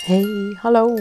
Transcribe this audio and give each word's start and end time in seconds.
Hey, 0.00 0.56
hallo. 0.60 0.96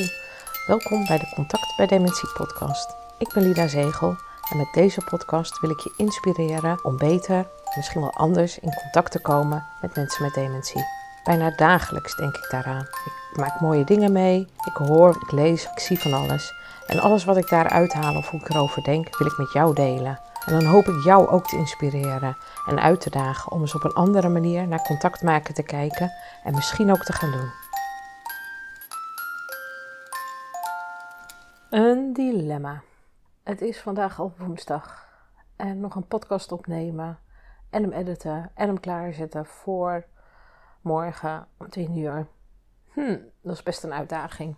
Welkom 0.67 1.05
bij 1.05 1.17
de 1.17 1.31
Contact 1.35 1.73
bij 1.77 1.87
Dementie 1.87 2.29
podcast. 2.29 2.95
Ik 3.17 3.33
ben 3.33 3.43
Lida 3.43 3.67
Zegel 3.67 4.15
en 4.51 4.57
met 4.57 4.73
deze 4.73 5.01
podcast 5.01 5.59
wil 5.59 5.69
ik 5.69 5.79
je 5.79 5.93
inspireren 5.97 6.83
om 6.83 6.97
beter, 6.97 7.47
misschien 7.75 8.01
wel 8.01 8.13
anders, 8.13 8.59
in 8.59 8.73
contact 8.81 9.11
te 9.11 9.19
komen 9.19 9.65
met 9.81 9.95
mensen 9.95 10.23
met 10.23 10.33
dementie. 10.33 10.85
Bijna 11.23 11.53
dagelijks 11.55 12.15
denk 12.15 12.35
ik 12.35 12.47
daaraan. 12.49 12.87
Ik 13.31 13.37
maak 13.37 13.59
mooie 13.59 13.83
dingen 13.83 14.11
mee, 14.11 14.47
ik 14.65 14.75
hoor, 14.75 15.17
ik 15.21 15.31
lees, 15.31 15.63
ik 15.63 15.79
zie 15.79 15.99
van 15.99 16.13
alles. 16.13 16.53
En 16.87 16.99
alles 16.99 17.25
wat 17.25 17.37
ik 17.37 17.49
daar 17.49 17.69
uithaal 17.69 18.15
of 18.15 18.29
hoe 18.29 18.39
ik 18.39 18.49
erover 18.49 18.83
denk, 18.83 19.17
wil 19.17 19.27
ik 19.27 19.37
met 19.37 19.51
jou 19.51 19.73
delen. 19.73 20.19
En 20.45 20.59
dan 20.59 20.65
hoop 20.65 20.87
ik 20.87 21.03
jou 21.03 21.27
ook 21.27 21.47
te 21.47 21.57
inspireren 21.57 22.37
en 22.65 22.81
uit 22.81 23.01
te 23.01 23.09
dagen 23.09 23.51
om 23.51 23.61
eens 23.61 23.75
op 23.75 23.83
een 23.83 23.93
andere 23.93 24.29
manier 24.29 24.67
naar 24.67 24.81
contact 24.81 25.21
maken 25.21 25.53
te 25.53 25.63
kijken 25.63 26.11
en 26.43 26.53
misschien 26.53 26.91
ook 26.91 27.03
te 27.03 27.13
gaan 27.13 27.31
doen. 27.31 27.68
Een 31.69 32.13
dilemma. 32.13 32.81
Het 33.43 33.61
is 33.61 33.79
vandaag 33.79 34.19
al 34.19 34.33
woensdag 34.37 35.07
en 35.55 35.79
nog 35.79 35.95
een 35.95 36.07
podcast 36.07 36.51
opnemen 36.51 37.19
en 37.69 37.83
hem 37.83 37.91
editen 37.91 38.51
en 38.53 38.67
hem 38.67 38.79
klaarzetten 38.79 39.45
voor 39.45 40.05
morgen 40.81 41.47
om 41.57 41.69
10 41.69 41.97
uur. 41.97 42.27
Hm, 42.93 43.17
dat 43.41 43.53
is 43.53 43.63
best 43.63 43.83
een 43.83 43.93
uitdaging. 43.93 44.55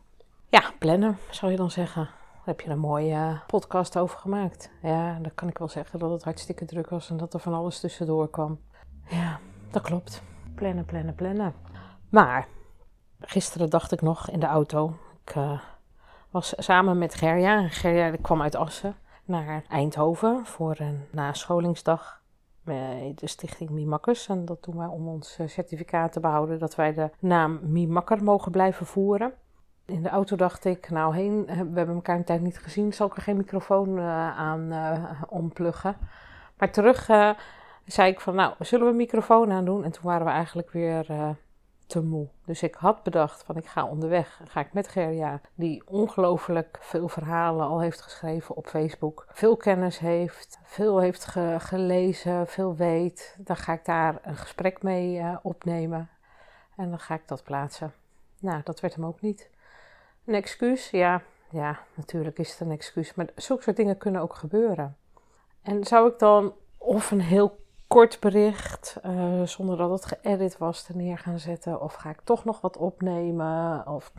Ja, 0.47 0.71
plannen 0.79 1.17
zou 1.29 1.51
je 1.51 1.57
dan 1.57 1.71
zeggen. 1.71 2.03
Daar 2.03 2.41
heb 2.45 2.61
je 2.61 2.69
een 2.69 2.79
mooie 2.79 3.41
podcast 3.47 3.97
over 3.97 4.19
gemaakt. 4.19 4.71
Ja, 4.81 5.19
dan 5.19 5.31
kan 5.35 5.47
ik 5.47 5.57
wel 5.57 5.69
zeggen 5.69 5.99
dat 5.99 6.11
het 6.11 6.23
hartstikke 6.23 6.65
druk 6.65 6.89
was 6.89 7.09
en 7.09 7.17
dat 7.17 7.33
er 7.33 7.39
van 7.39 7.53
alles 7.53 7.79
tussendoor 7.79 8.29
kwam. 8.29 8.59
Ja, 9.09 9.39
dat 9.71 9.81
klopt. 9.81 10.21
Plannen, 10.55 10.85
plannen, 10.85 11.15
plannen. 11.15 11.53
Maar 12.09 12.47
gisteren 13.19 13.69
dacht 13.69 13.91
ik 13.91 14.01
nog 14.01 14.29
in 14.29 14.39
de 14.39 14.45
auto. 14.45 14.97
Ik 15.25 15.35
uh, 15.35 15.61
was 16.31 16.53
samen 16.57 16.97
met 16.97 17.15
Gerja. 17.15 17.67
Gerja 17.67 18.15
kwam 18.21 18.41
uit 18.41 18.55
Assen 18.55 18.95
naar 19.25 19.63
Eindhoven 19.69 20.45
voor 20.45 20.75
een 20.79 21.05
nascholingsdag 21.11 22.21
bij 22.63 23.13
de 23.15 23.27
stichting 23.27 23.69
Mimakkers. 23.69 24.27
En 24.27 24.45
dat 24.45 24.63
doen 24.63 24.77
wij 24.77 24.87
om 24.87 25.07
ons 25.07 25.39
certificaat 25.45 26.11
te 26.11 26.19
behouden 26.19 26.59
dat 26.59 26.75
wij 26.75 26.93
de 26.93 27.09
naam 27.19 27.59
Mimakker 27.63 28.23
mogen 28.23 28.51
blijven 28.51 28.85
voeren. 28.85 29.33
In 29.85 30.03
de 30.03 30.09
auto 30.09 30.35
dacht 30.35 30.65
ik, 30.65 30.89
nou 30.89 31.15
heen, 31.15 31.45
we 31.45 31.77
hebben 31.77 31.95
elkaar 31.95 32.15
een 32.15 32.23
tijd 32.23 32.41
niet 32.41 32.59
gezien, 32.59 32.93
zal 32.93 33.07
ik 33.07 33.15
er 33.15 33.21
geen 33.21 33.37
microfoon 33.37 33.97
uh, 33.97 34.37
aan 34.37 34.73
ompluggen. 35.29 35.97
Maar 36.57 36.71
terug 36.71 37.05
zei 37.85 38.11
ik 38.11 38.19
van, 38.19 38.35
nou, 38.35 38.53
zullen 38.59 38.85
we 38.85 38.91
een 38.91 38.97
microfoon 38.97 39.51
aan 39.51 39.65
doen? 39.65 39.83
En 39.83 39.91
toen 39.91 40.03
waren 40.03 40.25
we 40.25 40.31
eigenlijk 40.31 40.71
weer 40.71 41.05
te 41.91 42.01
moe. 42.01 42.27
Dus 42.45 42.63
ik 42.63 42.75
had 42.75 43.03
bedacht 43.03 43.43
van, 43.43 43.57
ik 43.57 43.65
ga 43.65 43.85
onderweg, 43.85 44.41
ga 44.47 44.59
ik 44.59 44.73
met 44.73 44.87
Gerja, 44.87 45.41
die 45.55 45.81
ongelooflijk 45.87 46.77
veel 46.81 47.07
verhalen 47.07 47.65
al 47.65 47.81
heeft 47.81 48.01
geschreven 48.01 48.55
op 48.55 48.67
Facebook. 48.67 49.25
Veel 49.29 49.57
kennis 49.57 49.99
heeft, 49.99 50.59
veel 50.63 50.99
heeft 50.99 51.25
ge 51.25 51.55
gelezen, 51.59 52.47
veel 52.47 52.75
weet. 52.75 53.35
Dan 53.39 53.55
ga 53.55 53.73
ik 53.73 53.85
daar 53.85 54.19
een 54.21 54.35
gesprek 54.35 54.83
mee 54.83 55.23
opnemen 55.41 56.09
en 56.75 56.89
dan 56.89 56.99
ga 56.99 57.13
ik 57.13 57.27
dat 57.27 57.43
plaatsen. 57.43 57.93
Nou, 58.39 58.61
dat 58.63 58.79
werd 58.79 58.95
hem 58.95 59.05
ook 59.05 59.21
niet. 59.21 59.49
Een 60.25 60.33
excuus? 60.33 60.89
Ja, 60.89 61.21
ja, 61.49 61.79
natuurlijk 61.93 62.39
is 62.39 62.51
het 62.51 62.59
een 62.59 62.71
excuus. 62.71 63.13
Maar 63.13 63.27
zulke 63.35 63.63
soort 63.63 63.75
dingen 63.75 63.97
kunnen 63.97 64.21
ook 64.21 64.35
gebeuren. 64.35 64.97
En 65.61 65.83
zou 65.83 66.09
ik 66.09 66.19
dan 66.19 66.53
of 66.77 67.11
een 67.11 67.21
heel 67.21 67.60
kort 67.91 68.19
bericht, 68.19 68.97
uh, 69.05 69.43
zonder 69.43 69.77
dat 69.77 69.89
het 69.89 70.05
geëdit 70.05 70.57
was, 70.57 70.87
er 70.87 70.95
neer 70.95 71.17
gaan 71.17 71.39
zetten? 71.39 71.81
Of 71.81 71.93
ga 71.93 72.09
ik 72.09 72.21
toch 72.23 72.43
nog 72.43 72.61
wat 72.61 72.77
opnemen? 72.77 73.87
Of... 73.87 74.11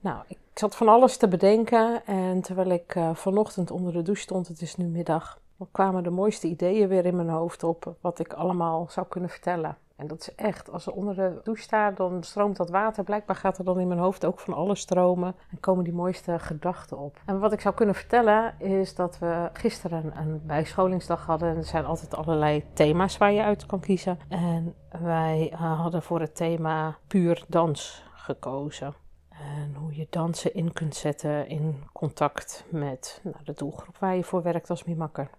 Nou, 0.00 0.22
ik 0.26 0.38
zat 0.54 0.76
van 0.76 0.88
alles 0.88 1.16
te 1.16 1.28
bedenken. 1.28 2.06
En 2.06 2.40
terwijl 2.40 2.70
ik 2.70 2.94
uh, 2.94 3.14
vanochtend 3.14 3.70
onder 3.70 3.92
de 3.92 4.02
douche 4.02 4.22
stond, 4.22 4.48
het 4.48 4.60
is 4.60 4.76
nu 4.76 4.84
middag, 4.84 5.38
kwamen 5.72 6.02
de 6.02 6.10
mooiste 6.10 6.46
ideeën 6.46 6.88
weer 6.88 7.06
in 7.06 7.16
mijn 7.16 7.28
hoofd 7.28 7.62
op. 7.62 7.94
Wat 8.00 8.18
ik 8.18 8.32
allemaal 8.32 8.86
zou 8.90 9.06
kunnen 9.06 9.30
vertellen. 9.30 9.76
En 9.96 10.06
dat 10.06 10.20
is 10.20 10.34
echt, 10.34 10.70
als 10.70 10.86
er 10.86 10.92
onder 10.92 11.14
de 11.14 11.40
douche 11.42 11.62
staat, 11.62 11.96
dan 11.96 12.22
stroomt 12.22 12.56
dat 12.56 12.70
water. 12.70 13.04
Blijkbaar 13.04 13.36
gaat 13.36 13.58
er 13.58 13.64
dan 13.64 13.80
in 13.80 13.88
mijn 13.88 14.00
hoofd 14.00 14.24
ook 14.24 14.40
van 14.40 14.54
alles 14.54 14.80
stromen. 14.80 15.34
En 15.50 15.60
komen 15.60 15.84
die 15.84 15.92
mooiste 15.92 16.38
gedachten 16.38 16.98
op. 16.98 17.20
En 17.26 17.38
wat 17.38 17.52
ik 17.52 17.60
zou 17.60 17.74
kunnen 17.74 17.94
vertellen 17.94 18.60
is 18.60 18.94
dat 18.94 19.18
we 19.18 19.50
gisteren 19.52 20.16
een 20.16 20.40
bijscholingsdag 20.46 21.26
hadden. 21.26 21.48
En 21.48 21.56
er 21.56 21.64
zijn 21.64 21.84
altijd 21.84 22.14
allerlei 22.14 22.64
thema's 22.72 23.18
waar 23.18 23.32
je 23.32 23.42
uit 23.42 23.66
kan 23.66 23.80
kiezen. 23.80 24.18
En 24.28 24.74
wij 25.02 25.52
hadden 25.56 26.02
voor 26.02 26.20
het 26.20 26.36
thema 26.36 26.96
puur 27.06 27.44
dans 27.48 28.04
gekozen. 28.14 28.94
En 29.28 29.74
hoe 29.74 29.96
je 29.96 30.06
dansen 30.10 30.54
in 30.54 30.72
kunt 30.72 30.94
zetten 30.94 31.48
in 31.48 31.84
contact 31.92 32.64
met 32.70 33.20
nou, 33.22 33.36
de 33.44 33.52
doelgroep 33.52 33.98
waar 33.98 34.16
je 34.16 34.24
voor 34.24 34.42
werkt 34.42 34.70
als 34.70 34.84
mimakker. 34.84 35.30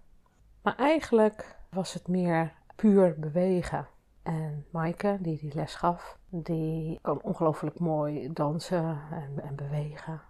Maar 0.62 0.76
eigenlijk 0.76 1.58
was 1.70 1.94
het 1.94 2.08
meer 2.08 2.54
puur 2.76 3.16
bewegen. 3.20 3.88
En 4.28 4.66
Maaike, 4.72 5.18
die 5.20 5.40
die 5.40 5.54
les 5.56 5.76
gaf, 5.76 6.18
die 6.30 7.00
kan 7.02 7.22
ongelooflijk 7.22 7.80
mooi 7.80 8.34
dansen 8.34 9.00
en, 9.12 9.44
en, 9.44 9.56
bewegen. 9.56 10.22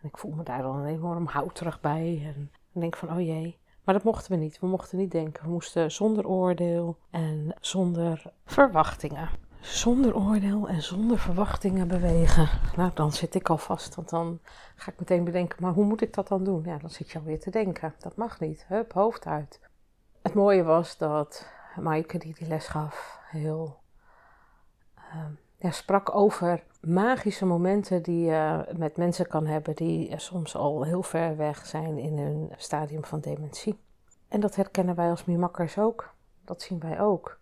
En 0.00 0.08
ik 0.08 0.18
voel 0.18 0.32
me 0.32 0.42
daar 0.42 0.62
dan 0.62 0.84
enorm 0.84 1.26
houterig 1.26 1.80
bij. 1.80 2.22
En, 2.24 2.50
en 2.72 2.80
denk 2.80 2.96
van, 2.96 3.10
oh 3.10 3.20
jee. 3.20 3.58
Maar 3.84 3.94
dat 3.94 4.04
mochten 4.04 4.30
we 4.32 4.36
niet. 4.36 4.58
We 4.60 4.66
mochten 4.66 4.98
niet 4.98 5.10
denken. 5.10 5.44
We 5.44 5.50
moesten 5.50 5.92
zonder 5.92 6.26
oordeel 6.26 6.98
en 7.10 7.54
zonder 7.60 8.32
verwachtingen. 8.44 9.28
Zonder 9.60 10.16
oordeel 10.16 10.68
en 10.68 10.82
zonder 10.82 11.18
verwachtingen 11.18 11.88
bewegen. 11.88 12.48
Nou, 12.76 12.90
dan 12.94 13.12
zit 13.12 13.34
ik 13.34 13.48
al 13.48 13.58
vast. 13.58 13.94
Want 13.94 14.08
dan 14.08 14.40
ga 14.76 14.90
ik 14.90 14.98
meteen 14.98 15.24
bedenken, 15.24 15.62
maar 15.62 15.72
hoe 15.72 15.84
moet 15.84 16.02
ik 16.02 16.14
dat 16.14 16.28
dan 16.28 16.44
doen? 16.44 16.62
Ja, 16.64 16.78
dan 16.78 16.90
zit 16.90 17.10
je 17.10 17.18
alweer 17.18 17.40
te 17.40 17.50
denken. 17.50 17.94
Dat 17.98 18.16
mag 18.16 18.40
niet. 18.40 18.64
Hup, 18.68 18.92
hoofd 18.92 19.26
uit. 19.26 19.60
Het 20.22 20.34
mooie 20.34 20.62
was 20.62 20.96
dat 20.96 21.52
Maaike 21.80 22.18
die 22.18 22.34
die 22.34 22.48
les 22.48 22.66
gaf, 22.66 23.18
heel 23.30 23.80
uh, 24.98 25.24
ja, 25.56 25.70
sprak 25.70 26.14
over 26.14 26.62
magische 26.80 27.46
momenten 27.46 28.02
die 28.02 28.24
je 28.24 28.66
met 28.76 28.96
mensen 28.96 29.26
kan 29.26 29.46
hebben 29.46 29.74
die 29.76 30.18
soms 30.18 30.56
al 30.56 30.82
heel 30.82 31.02
ver 31.02 31.36
weg 31.36 31.66
zijn 31.66 31.98
in 31.98 32.18
hun 32.18 32.52
stadium 32.56 33.04
van 33.04 33.20
dementie. 33.20 33.78
En 34.28 34.40
dat 34.40 34.56
herkennen 34.56 34.94
wij 34.94 35.10
als 35.10 35.24
mimakkers 35.24 35.78
ook. 35.78 36.14
Dat 36.44 36.62
zien 36.62 36.80
wij 36.80 37.00
ook. 37.00 37.38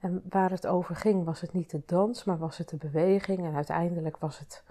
En 0.00 0.22
waar 0.28 0.50
het 0.50 0.66
over 0.66 0.96
ging, 0.96 1.24
was 1.24 1.40
het 1.40 1.52
niet 1.52 1.70
de 1.70 1.82
dans, 1.86 2.24
maar 2.24 2.38
was 2.38 2.56
het 2.58 2.68
de 2.68 2.76
beweging. 2.76 3.44
En 3.44 3.54
uiteindelijk 3.54 4.16
was 4.16 4.38
het 4.38 4.64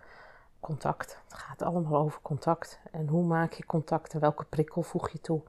contact. 0.59 1.19
Het 1.23 1.33
gaat 1.33 1.61
allemaal 1.61 2.01
over 2.01 2.21
contact. 2.21 2.79
En 2.91 3.07
hoe 3.07 3.23
maak 3.23 3.53
je 3.53 3.65
contact 3.65 4.13
en 4.13 4.19
welke 4.19 4.45
prikkel 4.45 4.81
voeg 4.81 5.09
je 5.09 5.21
toe? 5.21 5.41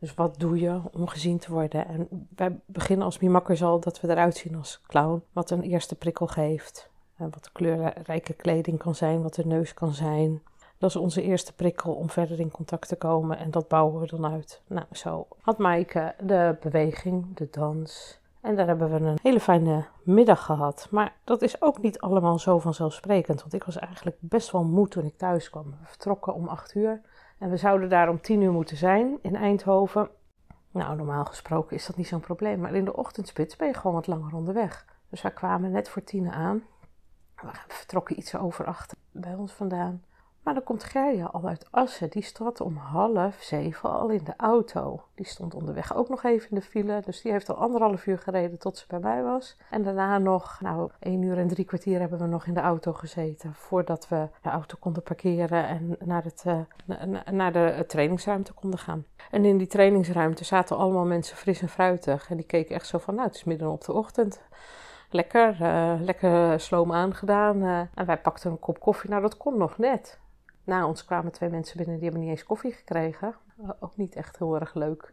Dus 0.00 0.14
wat 0.14 0.38
doe 0.38 0.60
je 0.60 0.80
om 0.92 1.06
gezien 1.06 1.38
te 1.38 1.52
worden? 1.52 1.86
En 1.86 2.28
wij 2.36 2.60
beginnen 2.66 3.04
als 3.04 3.18
mimakkers 3.18 3.62
al 3.62 3.80
dat 3.80 4.00
we 4.00 4.08
eruit 4.08 4.36
zien 4.36 4.56
als 4.56 4.80
clown. 4.86 5.22
Wat 5.32 5.50
een 5.50 5.62
eerste 5.62 5.94
prikkel 5.94 6.26
geeft. 6.26 6.90
En 7.16 7.30
wat 7.30 7.44
de 7.44 7.50
kleurrijke 7.52 8.32
kleding 8.32 8.78
kan 8.78 8.94
zijn, 8.94 9.22
wat 9.22 9.34
de 9.34 9.46
neus 9.46 9.74
kan 9.74 9.94
zijn. 9.94 10.42
Dat 10.78 10.90
is 10.90 10.96
onze 10.96 11.22
eerste 11.22 11.52
prikkel 11.52 11.92
om 11.94 12.10
verder 12.10 12.40
in 12.40 12.50
contact 12.50 12.88
te 12.88 12.96
komen. 12.96 13.38
En 13.38 13.50
dat 13.50 13.68
bouwen 13.68 14.00
we 14.00 14.06
dan 14.06 14.26
uit. 14.26 14.62
Nou, 14.66 14.86
zo 14.92 15.26
had 15.40 15.58
Maaike 15.58 16.14
de 16.20 16.56
beweging, 16.60 17.36
de 17.36 17.48
dans. 17.50 18.20
En 18.40 18.56
daar 18.56 18.66
hebben 18.66 18.90
we 18.90 19.06
een 19.06 19.18
hele 19.22 19.40
fijne 19.40 19.84
middag 20.02 20.44
gehad. 20.44 20.88
Maar 20.90 21.14
dat 21.24 21.42
is 21.42 21.62
ook 21.62 21.82
niet 21.82 22.00
allemaal 22.00 22.38
zo 22.38 22.58
vanzelfsprekend. 22.58 23.40
Want 23.40 23.54
ik 23.54 23.64
was 23.64 23.78
eigenlijk 23.78 24.16
best 24.20 24.50
wel 24.50 24.64
moe 24.64 24.88
toen 24.88 25.04
ik 25.04 25.16
thuis 25.16 25.50
kwam. 25.50 25.64
We 25.64 25.86
vertrokken 25.86 26.34
om 26.34 26.48
acht 26.48 26.74
uur. 26.74 27.00
En 27.40 27.50
we 27.50 27.56
zouden 27.56 27.88
daar 27.88 28.08
om 28.08 28.20
tien 28.20 28.40
uur 28.40 28.52
moeten 28.52 28.76
zijn 28.76 29.18
in 29.22 29.36
Eindhoven. 29.36 30.10
Nou, 30.70 30.96
normaal 30.96 31.24
gesproken 31.24 31.76
is 31.76 31.86
dat 31.86 31.96
niet 31.96 32.06
zo'n 32.06 32.20
probleem. 32.20 32.60
Maar 32.60 32.74
in 32.74 32.84
de 32.84 32.96
ochtendspits 32.96 33.56
ben 33.56 33.66
je 33.66 33.74
gewoon 33.74 33.94
wat 33.94 34.06
langer 34.06 34.34
onderweg. 34.34 34.86
Dus 35.08 35.22
wij 35.22 35.32
kwamen 35.32 35.70
net 35.70 35.88
voor 35.88 36.04
tien 36.04 36.30
aan. 36.30 36.62
We 37.34 37.48
vertrokken 37.68 38.18
iets 38.18 38.36
over 38.36 38.64
acht 38.64 38.96
bij 39.12 39.34
ons 39.34 39.52
vandaan. 39.52 40.04
Maar 40.42 40.54
dan 40.54 40.62
komt 40.62 40.84
Gerja 40.84 41.24
al 41.24 41.46
uit 41.46 41.66
Assen. 41.70 42.10
Die 42.10 42.22
stond 42.22 42.60
om 42.60 42.76
half 42.76 43.36
zeven 43.40 43.90
al 43.90 44.08
in 44.08 44.24
de 44.24 44.34
auto. 44.36 45.02
Die 45.14 45.26
stond 45.26 45.54
onderweg 45.54 45.94
ook 45.94 46.08
nog 46.08 46.22
even 46.22 46.50
in 46.50 46.56
de 46.56 46.62
file. 46.62 47.02
Dus 47.04 47.22
die 47.22 47.32
heeft 47.32 47.50
al 47.50 47.56
anderhalf 47.56 48.06
uur 48.06 48.18
gereden 48.18 48.58
tot 48.58 48.78
ze 48.78 48.84
bij 48.88 48.98
mij 48.98 49.22
was. 49.22 49.56
En 49.70 49.82
daarna 49.82 50.18
nog, 50.18 50.60
nou, 50.60 50.90
één 50.98 51.22
uur 51.22 51.38
en 51.38 51.48
drie 51.48 51.64
kwartier 51.64 52.00
hebben 52.00 52.18
we 52.18 52.26
nog 52.26 52.46
in 52.46 52.54
de 52.54 52.60
auto 52.60 52.92
gezeten. 52.92 53.54
Voordat 53.54 54.08
we 54.08 54.28
de 54.42 54.48
auto 54.48 54.76
konden 54.80 55.02
parkeren 55.02 55.66
en 55.66 55.96
naar, 56.04 56.24
het, 56.24 56.44
uh, 56.46 56.60
naar 57.30 57.52
de 57.52 57.84
trainingsruimte 57.86 58.52
konden 58.52 58.78
gaan. 58.78 59.04
En 59.30 59.44
in 59.44 59.58
die 59.58 59.66
trainingsruimte 59.66 60.44
zaten 60.44 60.76
allemaal 60.76 61.06
mensen 61.06 61.36
fris 61.36 61.60
en 61.60 61.68
fruitig. 61.68 62.30
En 62.30 62.36
die 62.36 62.46
keken 62.46 62.74
echt 62.74 62.86
zo 62.86 62.98
van, 62.98 63.14
nou, 63.14 63.26
het 63.26 63.36
is 63.36 63.44
midden 63.44 63.70
op 63.70 63.84
de 63.84 63.92
ochtend 63.92 64.40
lekker, 65.10 65.56
uh, 65.60 65.94
lekker 66.00 66.60
sloom 66.60 66.92
aangedaan. 66.92 67.62
Uh, 67.62 67.80
en 67.94 68.06
wij 68.06 68.18
pakten 68.18 68.50
een 68.50 68.58
kop 68.58 68.80
koffie. 68.80 69.10
Nou, 69.10 69.22
dat 69.22 69.36
kon 69.36 69.58
nog 69.58 69.78
net. 69.78 70.18
Na 70.64 70.86
ons 70.86 71.04
kwamen 71.04 71.32
twee 71.32 71.50
mensen 71.50 71.76
binnen 71.76 71.94
die 71.94 72.04
hebben 72.04 72.22
niet 72.22 72.30
eens 72.30 72.44
koffie 72.44 72.72
gekregen. 72.72 73.34
Ook 73.80 73.96
niet 73.96 74.14
echt 74.14 74.38
heel 74.38 74.60
erg 74.60 74.74
leuk. 74.74 75.12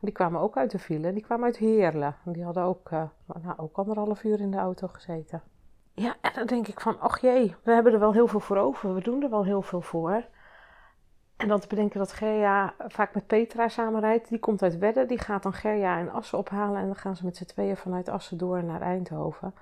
Die 0.00 0.12
kwamen 0.12 0.40
ook 0.40 0.56
uit 0.56 0.70
de 0.70 0.78
file. 0.78 1.12
Die 1.12 1.22
kwamen 1.22 1.44
uit 1.44 1.56
Heerlen. 1.56 2.16
Die 2.24 2.44
hadden 2.44 2.62
ook, 2.62 2.90
uh, 2.90 3.02
nou, 3.42 3.58
ook 3.58 3.76
anderhalf 3.76 4.24
uur 4.24 4.40
in 4.40 4.50
de 4.50 4.56
auto 4.56 4.88
gezeten. 4.88 5.42
Ja, 5.94 6.16
en 6.20 6.32
dan 6.34 6.46
denk 6.46 6.68
ik 6.68 6.80
van, 6.80 7.00
ach 7.00 7.20
jee, 7.20 7.54
we 7.62 7.72
hebben 7.72 7.92
er 7.92 7.98
wel 7.98 8.12
heel 8.12 8.26
veel 8.26 8.40
voor 8.40 8.56
over. 8.56 8.94
We 8.94 9.00
doen 9.00 9.22
er 9.22 9.30
wel 9.30 9.44
heel 9.44 9.62
veel 9.62 9.80
voor. 9.80 10.24
En 11.36 11.48
dan 11.48 11.60
te 11.60 11.66
bedenken 11.66 11.98
dat 11.98 12.12
Gerja 12.12 12.74
vaak 12.78 13.14
met 13.14 13.26
Petra 13.26 13.68
samenrijdt. 13.68 14.28
Die 14.28 14.38
komt 14.38 14.62
uit 14.62 14.78
Wedden, 14.78 15.08
die 15.08 15.18
gaat 15.18 15.42
dan 15.42 15.52
Gerja 15.52 15.98
en 15.98 16.10
Assen 16.10 16.38
ophalen. 16.38 16.80
En 16.80 16.86
dan 16.86 16.96
gaan 16.96 17.16
ze 17.16 17.24
met 17.24 17.36
z'n 17.36 17.44
tweeën 17.44 17.76
vanuit 17.76 18.08
Assen 18.08 18.38
door 18.38 18.64
naar 18.64 18.80
Eindhoven. 18.80 19.54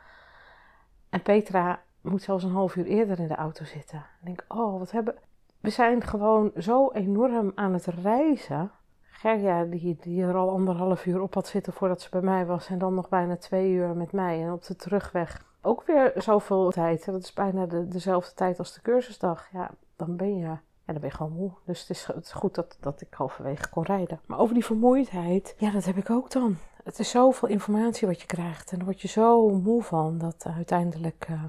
En 1.11 1.23
Petra 1.23 1.83
moet 2.11 2.23
zelfs 2.23 2.45
een 2.45 2.51
half 2.51 2.77
uur 2.77 2.85
eerder 2.85 3.21
in 3.21 3.29
de 3.29 3.35
auto 3.35 3.65
zitten. 3.65 3.99
Ik 3.99 4.27
denk, 4.27 4.45
oh, 4.49 4.79
wat 4.79 4.91
hebben... 4.91 5.15
We 5.61 5.71
zijn 5.71 6.03
gewoon 6.03 6.53
zo 6.59 6.91
enorm 6.93 7.53
aan 7.55 7.73
het 7.73 7.87
reizen. 7.87 8.71
Gerja, 9.03 9.65
die, 9.65 9.97
die 10.01 10.23
er 10.23 10.35
al 10.35 10.51
anderhalf 10.51 11.07
uur 11.07 11.21
op 11.21 11.35
had 11.35 11.47
zitten 11.47 11.73
voordat 11.73 12.01
ze 12.01 12.11
bij 12.11 12.21
mij 12.21 12.47
was. 12.47 12.69
En 12.69 12.79
dan 12.79 12.95
nog 12.95 13.09
bijna 13.09 13.37
twee 13.37 13.71
uur 13.71 13.97
met 13.97 14.13
mij. 14.13 14.43
En 14.43 14.53
op 14.53 14.65
de 14.65 14.77
terugweg 14.77 15.45
ook 15.63 15.83
weer 15.87 16.13
zoveel 16.17 16.71
tijd. 16.71 17.05
Dat 17.05 17.23
is 17.23 17.33
bijna 17.33 17.67
de, 17.67 17.89
dezelfde 17.89 18.35
tijd 18.35 18.59
als 18.59 18.75
de 18.75 18.81
cursusdag. 18.83 19.49
Ja, 19.53 19.71
dan 19.97 20.17
ben 20.17 20.37
je, 20.37 20.41
ja, 20.41 20.61
dan 20.85 21.01
ben 21.01 21.09
je 21.09 21.17
gewoon 21.17 21.33
moe. 21.33 21.51
Dus 21.65 21.81
het 21.81 21.91
is, 21.91 22.33
goed 22.33 22.55
dat, 22.55 22.77
dat 22.81 23.01
ik 23.01 23.15
halverwege 23.15 23.69
kon 23.69 23.83
rijden. 23.83 24.21
Maar 24.27 24.39
over 24.39 24.55
die 24.55 24.65
vermoeidheid, 24.65 25.55
ja, 25.59 25.71
dat 25.71 25.85
heb 25.85 25.97
ik 25.97 26.11
ook 26.11 26.31
dan. 26.31 26.57
Het 26.85 26.99
is 26.99 27.11
zoveel 27.11 27.49
informatie 27.49 28.07
wat 28.07 28.21
je 28.21 28.27
krijgt. 28.27 28.71
En 28.71 28.77
daar 28.77 28.87
word 28.87 29.01
je 29.01 29.09
zo 29.09 29.51
moe 29.51 29.83
van 29.83 30.19
dat 30.19 30.47
uiteindelijk, 30.57 31.27
uh, 31.31 31.45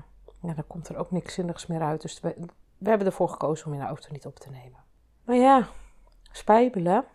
ja, 0.48 0.54
dan 0.54 0.68
komt 0.68 0.90
er 0.90 0.98
ook 0.98 1.12
niks 1.12 1.34
zinnigs 1.34 1.68
meer 1.68 1.82
uit. 1.82 2.02
Dus 2.02 2.20
we, 2.20 2.36
hebben 2.84 3.08
ervoor 3.08 3.30
gekozen 3.30 3.68
om 3.68 3.74
in 3.74 3.80
de 3.80 3.86
auto 3.86 4.08
niet 4.12 4.26
op 4.26 4.36
te 4.36 4.50
nemen. 4.50 4.80
Maar 5.24 5.36
ja, 5.36 5.68
spijbelen. 6.32 7.06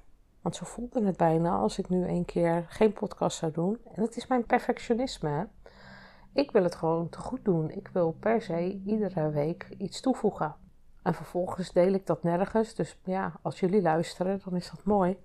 Want 0.41 0.57
zo 0.57 0.65
voelde 0.65 1.05
het 1.05 1.17
bijna 1.17 1.57
als 1.57 1.79
ik 1.79 1.89
nu 1.89 2.09
een 2.09 2.25
keer 2.25 2.67
geen 2.69 2.93
podcast 2.93 3.39
zou 3.39 3.53
doen. 3.53 3.79
En 3.95 4.03
dat 4.03 4.17
is 4.17 4.27
mijn 4.27 4.47
perfectionisme. 4.47 5.49
Ik 6.33 6.51
wil 6.51 6.63
het 6.63 6.75
gewoon 6.75 7.09
te 7.09 7.19
goed 7.19 7.45
doen. 7.45 7.71
Ik 7.71 7.89
wil 7.93 8.17
per 8.21 8.43
se 8.43 8.81
iedere 8.85 9.31
week 9.31 9.69
iets 9.79 10.01
toevoegen. 10.01 10.55
En 11.03 11.15
vervolgens 11.15 11.73
deel 11.73 11.93
ik 11.93 12.07
dat 12.07 12.23
nergens. 12.23 12.75
Dus 12.75 12.99
ja, 13.05 13.33
als 13.43 13.61
jullie 13.61 13.83
luisteren, 13.83 14.41
dan 14.45 14.57
is 14.57 14.71
dat 14.71 14.85
mooi. 14.85 15.19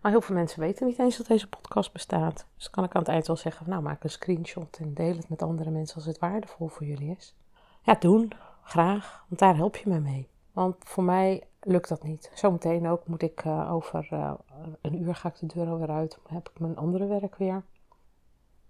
Maar 0.00 0.10
heel 0.10 0.20
veel 0.20 0.34
mensen 0.34 0.60
weten 0.60 0.86
niet 0.86 0.98
eens 0.98 1.16
dat 1.16 1.26
deze 1.26 1.48
podcast 1.48 1.92
bestaat. 1.92 2.46
Dus 2.56 2.70
kan 2.70 2.84
ik 2.84 2.94
aan 2.94 3.02
het 3.02 3.10
eind 3.10 3.26
wel 3.26 3.36
zeggen: 3.36 3.68
nou, 3.68 3.82
maak 3.82 4.04
een 4.04 4.10
screenshot 4.10 4.78
en 4.80 4.94
deel 4.94 5.16
het 5.16 5.28
met 5.28 5.42
andere 5.42 5.70
mensen 5.70 5.96
als 5.96 6.06
het 6.06 6.18
waardevol 6.18 6.68
voor 6.68 6.86
jullie 6.86 7.16
is. 7.16 7.36
Ja, 7.84 7.94
doen. 7.94 8.32
Graag. 8.62 9.24
Want 9.28 9.40
daar 9.40 9.56
help 9.56 9.76
je 9.76 9.88
me 9.88 10.00
mee. 10.00 10.28
Want 10.52 10.76
voor 10.78 11.04
mij 11.04 11.46
lukt 11.60 11.88
dat 11.88 12.02
niet. 12.02 12.30
Zometeen 12.34 12.88
ook 12.88 13.06
moet 13.06 13.22
ik 13.22 13.44
uh, 13.44 13.72
over 13.72 14.08
uh, 14.12 14.32
een 14.80 15.02
uur 15.02 15.14
ga 15.14 15.28
ik 15.28 15.38
de 15.38 15.46
deur 15.46 15.78
weer 15.78 15.90
uit. 15.90 16.18
Dan 16.22 16.34
heb 16.34 16.48
ik 16.48 16.60
mijn 16.60 16.76
andere 16.76 17.06
werk 17.06 17.36
weer. 17.36 17.62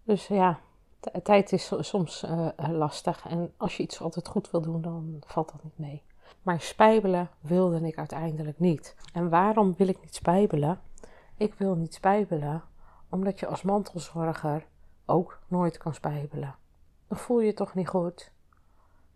Dus 0.02 0.26
ja, 0.26 0.58
tijd 1.22 1.52
is 1.52 1.72
soms 1.78 2.22
uh, 2.24 2.48
lastig. 2.56 3.26
En 3.28 3.52
als 3.56 3.76
je 3.76 3.82
iets 3.82 4.00
altijd 4.00 4.28
goed 4.28 4.50
wil 4.50 4.60
doen, 4.60 4.80
dan 4.80 5.16
valt 5.26 5.52
dat 5.52 5.62
niet 5.62 5.78
mee. 5.78 6.02
Maar 6.42 6.60
spijbelen 6.60 7.30
wilde 7.40 7.86
ik 7.86 7.98
uiteindelijk 7.98 8.58
niet. 8.58 8.96
En 9.12 9.28
waarom 9.28 9.74
wil 9.76 9.88
ik 9.88 10.00
niet 10.00 10.14
spijbelen? 10.14 10.80
Ik 11.36 11.54
wil 11.54 11.74
niet 11.74 11.94
spijbelen 11.94 12.62
omdat 13.08 13.40
je 13.40 13.46
als 13.46 13.62
mantelzorger 13.62 14.66
ook 15.06 15.38
nooit 15.48 15.78
kan 15.78 15.94
spijbelen. 15.94 16.54
Dan 17.08 17.18
voel 17.18 17.40
je 17.40 17.46
je 17.46 17.54
toch 17.54 17.74
niet 17.74 17.88
goed. 17.88 18.31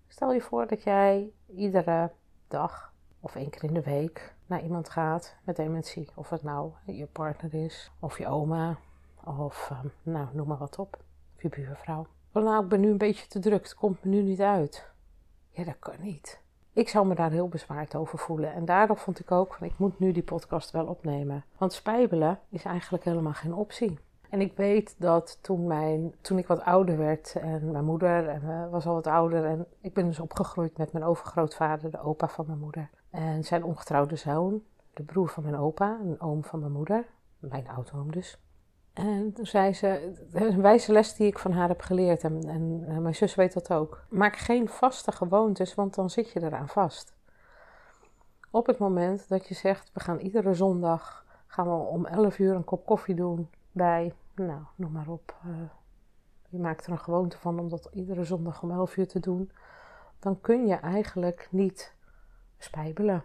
Stel 0.09 0.33
je 0.33 0.41
voor 0.41 0.67
dat 0.67 0.83
jij 0.83 1.31
iedere 1.47 2.11
dag 2.49 2.93
of 3.21 3.37
één 3.37 3.51
keer 3.51 3.65
in 3.65 3.75
de 3.75 3.83
week 3.83 4.35
naar 4.47 4.63
iemand 4.63 4.89
gaat 4.89 5.37
met 5.45 5.57
dementie. 5.57 6.09
Of 6.15 6.31
het 6.31 6.43
nou 6.43 6.73
je 6.85 7.07
partner 7.07 7.55
is, 7.55 7.91
of 8.01 8.19
je 8.19 8.27
oma, 8.27 8.79
of 9.25 9.71
um, 9.73 9.93
nou, 10.03 10.27
noem 10.33 10.49
maar 10.49 10.59
wat 10.59 10.79
op. 10.79 10.99
Of 11.37 11.43
je 11.43 11.49
buurvrouw. 11.49 12.07
Oh, 12.33 12.43
nou, 12.43 12.63
ik 12.63 12.69
ben 12.69 12.81
nu 12.81 12.91
een 12.91 12.99
beetje 12.99 13.27
te 13.27 13.39
druk, 13.39 13.63
het 13.63 13.75
komt 13.75 14.05
me 14.05 14.11
nu 14.11 14.23
niet 14.23 14.41
uit. 14.41 14.91
Ja, 15.51 15.65
dat 15.65 15.79
kan 15.79 15.95
niet. 16.01 16.41
Ik 16.73 16.89
zou 16.89 17.07
me 17.07 17.15
daar 17.15 17.31
heel 17.31 17.49
bezwaard 17.49 17.95
over 17.95 18.19
voelen. 18.19 18.53
En 18.53 18.65
daardoor 18.65 18.97
vond 18.97 19.21
ik 19.21 19.31
ook 19.31 19.55
van 19.55 19.67
ik 19.67 19.79
moet 19.79 19.99
nu 19.99 20.13
die 20.13 20.23
podcast 20.23 20.71
wel 20.71 20.87
opnemen. 20.87 21.45
Want 21.59 21.73
spijbelen 21.73 22.41
is 22.49 22.65
eigenlijk 22.65 23.05
helemaal 23.05 23.33
geen 23.33 23.55
optie. 23.55 23.99
En 24.31 24.41
ik 24.41 24.57
weet 24.57 24.95
dat 24.99 25.39
toen, 25.41 25.67
mijn, 25.67 26.15
toen 26.21 26.39
ik 26.39 26.47
wat 26.47 26.63
ouder 26.63 26.99
werd 26.99 27.37
en 27.37 27.71
mijn 27.71 27.85
moeder 27.85 28.41
was 28.71 28.87
al 28.87 28.95
wat 28.95 29.07
ouder. 29.07 29.45
En 29.45 29.67
ik 29.81 29.95
ben 29.95 30.07
dus 30.07 30.21
opgegroeid 30.21 30.79
met 30.79 30.93
mijn 30.93 31.05
overgrootvader, 31.05 31.91
de 31.91 32.01
opa 32.01 32.29
van 32.29 32.47
mijn 32.47 32.59
moeder. 32.59 32.91
En 33.11 33.45
zijn 33.45 33.65
ongetrouwde 33.65 34.17
zoon, 34.17 34.63
de 34.95 35.03
broer 35.03 35.29
van 35.29 35.43
mijn 35.43 35.57
opa, 35.57 35.99
een 36.03 36.21
oom 36.21 36.45
van 36.45 36.61
mijn 36.61 36.73
moeder. 36.73 37.07
Mijn 37.39 37.69
oud-oom 37.69 38.13
dus. 38.13 38.39
En 38.93 39.33
toen 39.33 39.47
zei 39.47 39.75
ze, 39.75 40.13
een 40.33 40.61
wijze 40.61 40.93
les 40.93 41.15
die 41.15 41.27
ik 41.27 41.39
van 41.39 41.53
haar 41.53 41.69
heb 41.69 41.81
geleerd 41.81 42.25
en, 42.25 42.43
en, 42.43 42.85
en, 42.87 43.03
mijn 43.03 43.15
zus 43.15 43.35
weet 43.35 43.53
dat 43.53 43.73
ook. 43.73 44.05
Maak 44.09 44.37
geen 44.37 44.69
vaste 44.69 45.13
gewoontes, 45.13 45.75
want 45.75 45.95
dan 45.95 46.11
zit 46.11 46.31
je 46.31 46.43
eraan 46.43 46.69
vast. 46.69 47.15
Op 48.51 48.67
het 48.67 48.79
moment 48.79 49.29
dat 49.29 49.49
je 49.49 49.55
zegt, 49.55 49.91
we 49.93 50.01
gaan 50.01 50.19
iedere 50.19 50.55
zondag, 50.55 51.25
gaan 51.47 51.67
we 51.67 51.75
om 51.75 52.07
11 52.07 52.39
uur 52.39 52.55
een 52.55 52.65
kop 52.65 52.87
koffie 52.87 53.15
doen 53.15 53.49
bij, 53.77 54.13
nou, 54.35 54.61
noem 54.75 54.93
maar 54.93 55.09
op. 55.09 55.35
Uh, 55.47 55.57
je 56.49 56.59
maakt 56.59 56.87
er 56.87 56.93
een 56.93 56.99
gewoonte 56.99 57.39
van 57.39 57.59
om 57.59 57.69
dat 57.69 57.89
iedere 57.93 58.25
zondag 58.25 58.63
om 58.63 58.71
11 58.71 58.97
uur 58.97 59.09
te 59.09 59.21
doen. 59.21 59.51
Dan 60.19 60.41
kun 60.41 60.67
je 60.67 60.75
eigenlijk 60.75 61.49
niet 61.51 61.95
spijbelen. 62.59 63.25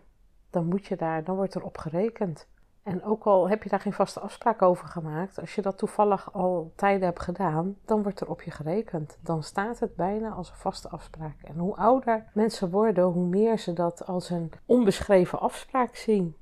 Dan 0.49 0.65
moet 0.65 0.85
je 0.85 0.95
daar, 0.95 1.23
dan 1.23 1.35
wordt 1.35 1.55
er 1.55 1.63
op 1.63 1.77
gerekend. 1.77 2.47
En 2.83 3.03
ook 3.03 3.23
al 3.23 3.49
heb 3.49 3.63
je 3.63 3.69
daar 3.69 3.79
geen 3.79 3.93
vaste 3.93 4.19
afspraak 4.19 4.61
over 4.61 4.87
gemaakt, 4.87 5.39
als 5.39 5.55
je 5.55 5.61
dat 5.61 5.77
toevallig 5.77 6.33
al 6.33 6.71
tijden 6.75 7.05
hebt 7.05 7.21
gedaan, 7.21 7.77
dan 7.85 8.03
wordt 8.03 8.19
er 8.19 8.29
op 8.29 8.41
je 8.41 8.51
gerekend. 8.51 9.17
Dan 9.21 9.43
staat 9.43 9.79
het 9.79 9.95
bijna 9.95 10.29
als 10.29 10.49
een 10.49 10.55
vaste 10.55 10.89
afspraak. 10.89 11.41
En 11.41 11.57
hoe 11.57 11.75
ouder 11.75 12.29
mensen 12.33 12.69
worden, 12.69 13.03
hoe 13.03 13.27
meer 13.27 13.59
ze 13.59 13.73
dat 13.73 14.05
als 14.05 14.29
een 14.29 14.51
onbeschreven 14.65 15.39
afspraak 15.39 15.95
zien. 15.95 16.35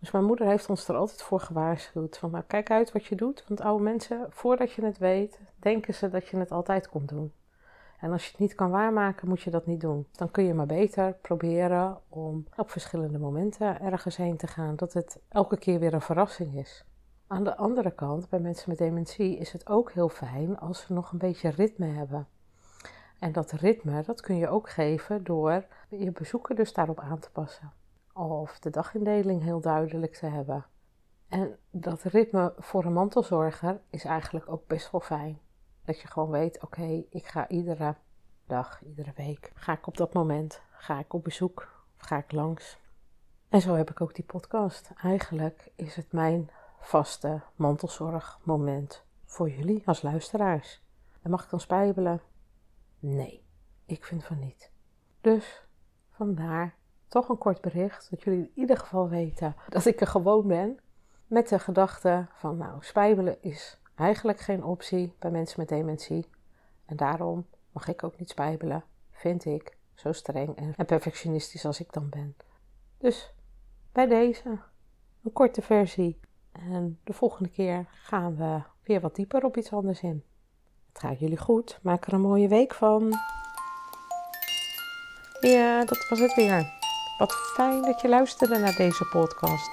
Dus 0.00 0.10
mijn 0.10 0.24
moeder 0.24 0.46
heeft 0.46 0.68
ons 0.68 0.88
er 0.88 0.96
altijd 0.96 1.22
voor 1.22 1.40
gewaarschuwd. 1.40 2.18
Van 2.18 2.30
nou, 2.30 2.44
kijk 2.46 2.70
uit 2.70 2.92
wat 2.92 3.04
je 3.04 3.14
doet. 3.16 3.44
Want 3.48 3.60
oude 3.60 3.82
mensen, 3.82 4.26
voordat 4.30 4.72
je 4.72 4.84
het 4.84 4.98
weet, 4.98 5.40
denken 5.56 5.94
ze 5.94 6.08
dat 6.08 6.28
je 6.28 6.36
het 6.36 6.50
altijd 6.50 6.88
komt 6.88 7.08
doen. 7.08 7.32
En 8.00 8.12
als 8.12 8.24
je 8.24 8.30
het 8.30 8.40
niet 8.40 8.54
kan 8.54 8.70
waarmaken, 8.70 9.28
moet 9.28 9.42
je 9.42 9.50
dat 9.50 9.66
niet 9.66 9.80
doen. 9.80 10.06
Dan 10.12 10.30
kun 10.30 10.44
je 10.44 10.54
maar 10.54 10.66
beter 10.66 11.12
proberen 11.12 11.98
om 12.08 12.46
op 12.56 12.70
verschillende 12.70 13.18
momenten 13.18 13.80
ergens 13.80 14.16
heen 14.16 14.36
te 14.36 14.46
gaan. 14.46 14.76
Dat 14.76 14.92
het 14.92 15.20
elke 15.28 15.58
keer 15.58 15.78
weer 15.78 15.94
een 15.94 16.00
verrassing 16.00 16.54
is. 16.56 16.84
Aan 17.26 17.44
de 17.44 17.56
andere 17.56 17.90
kant, 17.90 18.28
bij 18.28 18.40
mensen 18.40 18.68
met 18.68 18.78
dementie, 18.78 19.38
is 19.38 19.52
het 19.52 19.68
ook 19.68 19.92
heel 19.92 20.08
fijn 20.08 20.58
als 20.58 20.80
ze 20.80 20.92
nog 20.92 21.12
een 21.12 21.18
beetje 21.18 21.48
ritme 21.48 21.86
hebben. 21.86 22.28
En 23.18 23.32
dat 23.32 23.50
ritme, 23.52 24.02
dat 24.02 24.20
kun 24.20 24.36
je 24.36 24.48
ook 24.48 24.70
geven 24.70 25.24
door 25.24 25.64
je 25.88 26.12
bezoeken 26.12 26.56
dus 26.56 26.72
daarop 26.72 27.00
aan 27.00 27.18
te 27.18 27.30
passen. 27.30 27.72
Of 28.20 28.58
de 28.58 28.70
dagindeling 28.70 29.42
heel 29.42 29.60
duidelijk 29.60 30.14
te 30.14 30.26
hebben. 30.26 30.66
En 31.28 31.58
dat 31.70 32.02
ritme 32.02 32.54
voor 32.58 32.84
een 32.84 32.92
mantelzorger 32.92 33.80
is 33.90 34.04
eigenlijk 34.04 34.48
ook 34.48 34.66
best 34.66 34.90
wel 34.90 35.00
fijn. 35.00 35.40
Dat 35.84 36.00
je 36.00 36.08
gewoon 36.08 36.30
weet, 36.30 36.62
oké, 36.62 37.04
ik 37.10 37.26
ga 37.26 37.48
iedere 37.48 37.94
dag, 38.46 38.82
iedere 38.82 39.12
week, 39.16 39.52
ga 39.54 39.72
ik 39.72 39.86
op 39.86 39.96
dat 39.96 40.12
moment, 40.12 40.62
ga 40.70 40.98
ik 40.98 41.12
op 41.12 41.24
bezoek, 41.24 41.84
ga 41.96 42.16
ik 42.16 42.32
langs. 42.32 42.78
En 43.48 43.60
zo 43.60 43.74
heb 43.74 43.90
ik 43.90 44.00
ook 44.00 44.14
die 44.14 44.24
podcast. 44.24 44.90
Eigenlijk 45.02 45.70
is 45.74 45.96
het 45.96 46.12
mijn 46.12 46.50
vaste 46.80 47.40
mantelzorgmoment 47.54 49.04
voor 49.24 49.50
jullie 49.50 49.82
als 49.86 50.02
luisteraars. 50.02 50.82
En 51.22 51.30
mag 51.30 51.44
ik 51.44 51.50
dan 51.50 51.60
spijbelen? 51.60 52.20
Nee, 52.98 53.44
ik 53.84 54.04
vind 54.04 54.24
van 54.24 54.38
niet. 54.38 54.70
Dus 55.20 55.66
vandaar 56.10 56.78
toch 57.10 57.28
een 57.28 57.38
kort 57.38 57.60
bericht, 57.60 58.10
dat 58.10 58.22
jullie 58.22 58.40
in 58.40 58.50
ieder 58.54 58.76
geval 58.76 59.08
weten 59.08 59.56
dat 59.68 59.84
ik 59.86 60.00
er 60.00 60.06
gewoon 60.06 60.46
ben. 60.46 60.78
Met 61.26 61.48
de 61.48 61.58
gedachte 61.58 62.26
van, 62.32 62.56
nou, 62.56 62.76
spijbelen 62.80 63.42
is 63.42 63.78
eigenlijk 63.94 64.40
geen 64.40 64.64
optie 64.64 65.14
bij 65.18 65.30
mensen 65.30 65.60
met 65.60 65.68
dementie. 65.68 66.26
En 66.86 66.96
daarom 66.96 67.46
mag 67.72 67.88
ik 67.88 68.04
ook 68.04 68.18
niet 68.18 68.30
spijbelen, 68.30 68.84
vind 69.10 69.44
ik, 69.44 69.76
zo 69.94 70.12
streng 70.12 70.56
en 70.56 70.86
perfectionistisch 70.86 71.64
als 71.64 71.80
ik 71.80 71.92
dan 71.92 72.08
ben. 72.08 72.36
Dus 72.98 73.34
bij 73.92 74.06
deze 74.06 74.58
een 75.22 75.32
korte 75.32 75.62
versie. 75.62 76.20
En 76.52 76.98
de 77.04 77.12
volgende 77.12 77.50
keer 77.50 77.86
gaan 77.88 78.36
we 78.36 78.62
weer 78.82 79.00
wat 79.00 79.14
dieper 79.14 79.44
op 79.44 79.56
iets 79.56 79.72
anders 79.72 80.00
in. 80.00 80.24
Het 80.92 80.98
gaat 80.98 81.18
jullie 81.18 81.38
goed. 81.38 81.78
Maak 81.82 82.06
er 82.06 82.12
een 82.12 82.20
mooie 82.20 82.48
week 82.48 82.74
van. 82.74 83.12
Ja, 85.40 85.84
dat 85.84 86.08
was 86.08 86.18
het 86.18 86.34
weer. 86.34 86.79
Wat 87.20 87.32
fijn 87.32 87.82
dat 87.82 88.00
je 88.00 88.08
luisterde 88.08 88.58
naar 88.58 88.74
deze 88.74 89.04
podcast. 89.04 89.70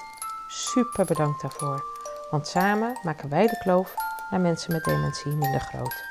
Super 0.47 1.05
bedankt 1.05 1.41
daarvoor. 1.41 1.83
Want 2.31 2.47
samen 2.47 2.99
maken 3.03 3.29
wij 3.29 3.47
de 3.47 3.57
kloof 3.57 3.93
naar 4.29 4.39
mensen 4.39 4.71
met 4.71 4.83
dementie 4.83 5.35
minder 5.35 5.59
groot. 5.59 6.03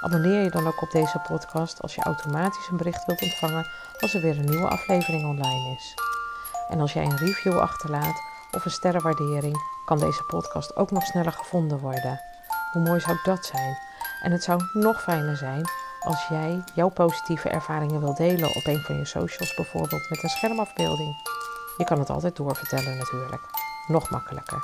Abonneer 0.00 0.42
je 0.42 0.50
dan 0.50 0.66
ook 0.66 0.82
op 0.82 0.90
deze 0.90 1.18
podcast 1.28 1.82
als 1.82 1.94
je 1.94 2.02
automatisch 2.02 2.68
een 2.68 2.76
bericht 2.76 3.06
wilt 3.06 3.22
ontvangen 3.22 3.66
als 4.00 4.14
er 4.14 4.20
weer 4.20 4.38
een 4.38 4.50
nieuwe 4.50 4.68
aflevering 4.68 5.24
online 5.24 5.76
is. 5.76 5.94
En 6.68 6.80
als 6.80 6.92
jij 6.92 7.04
een 7.04 7.16
review 7.16 7.58
achterlaat 7.58 8.22
of 8.50 8.64
een 8.64 8.70
sterrenwaardering, 8.70 9.56
kan 9.84 9.98
deze 9.98 10.22
podcast 10.22 10.76
ook 10.76 10.90
nog 10.90 11.04
sneller 11.04 11.32
gevonden 11.32 11.78
worden. 11.78 12.20
Hoe 12.72 12.82
mooi 12.82 13.00
zou 13.00 13.18
dat 13.22 13.46
zijn? 13.46 13.78
En 14.22 14.32
het 14.32 14.42
zou 14.42 14.62
nog 14.72 15.02
fijner 15.02 15.36
zijn 15.36 15.68
als 16.00 16.26
jij 16.28 16.62
jouw 16.74 16.88
positieve 16.88 17.48
ervaringen 17.48 18.00
wilt 18.00 18.16
delen 18.16 18.48
op 18.56 18.66
een 18.66 18.80
van 18.80 18.96
je 18.96 19.04
socials, 19.04 19.54
bijvoorbeeld 19.54 20.10
met 20.10 20.22
een 20.22 20.28
schermafbeelding. 20.28 21.14
Je 21.76 21.84
kan 21.84 21.98
het 21.98 22.10
altijd 22.10 22.36
doorvertellen 22.36 22.96
natuurlijk. 22.96 23.42
Nog 23.86 24.10
makkelijker. 24.10 24.62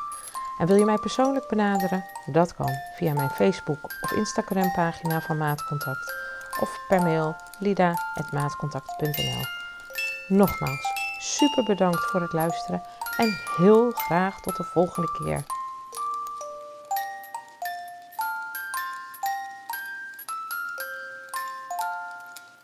En 0.59 0.67
wil 0.67 0.77
je 0.77 0.85
mij 0.85 0.99
persoonlijk 0.99 1.49
benaderen? 1.49 2.05
Dat 2.27 2.55
kan 2.55 2.71
via 2.97 3.13
mijn 3.13 3.31
Facebook 3.31 3.85
of 4.01 4.13
Instagram 4.13 4.73
pagina 4.73 5.21
van 5.21 5.39
Maatcontact 5.39 6.15
of 6.61 6.79
per 6.89 7.03
mail 7.03 7.37
lida.maatcontact.nl. 7.59 9.43
Nogmaals, 10.29 10.87
super 11.19 11.65
bedankt 11.65 12.11
voor 12.11 12.21
het 12.21 12.33
luisteren 12.33 12.83
en 13.17 13.39
heel 13.57 13.91
graag 13.91 14.41
tot 14.41 14.57
de 14.57 14.65
volgende 14.65 15.09
keer. 15.13 15.45